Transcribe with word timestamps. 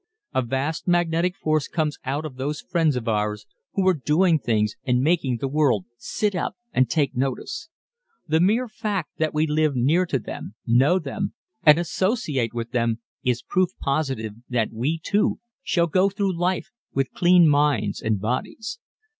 A 0.33 0.41
vast 0.41 0.87
magnetic 0.87 1.35
force 1.35 1.67
comes 1.67 1.99
out 2.05 2.25
of 2.25 2.35
those 2.37 2.59
friends 2.59 2.95
of 2.95 3.07
ours 3.07 3.45
who 3.75 3.87
are 3.87 3.93
doing 3.93 4.39
things 4.39 4.75
and 4.83 4.99
making 5.03 5.37
the 5.37 5.47
world 5.47 5.85
sit 5.95 6.33
up 6.33 6.57
and 6.73 6.89
take 6.89 7.15
notice. 7.15 7.69
The 8.27 8.39
mere 8.39 8.67
fact 8.67 9.11
that 9.19 9.31
we 9.31 9.45
live 9.45 9.75
near 9.75 10.07
to 10.07 10.17
them, 10.17 10.55
know 10.65 10.97
them 10.97 11.35
and 11.61 11.77
associate 11.77 12.51
with 12.51 12.71
them 12.71 12.97
is 13.23 13.43
proof 13.43 13.77
positive 13.79 14.33
that 14.49 14.73
we, 14.73 14.97
too, 14.97 15.39
shall 15.61 15.85
go 15.85 16.09
through 16.09 16.35
life 16.35 16.71
with 16.95 17.11
clean 17.13 17.47
minds 17.47 18.01
and 18.01 18.19
bodies. 18.19 18.79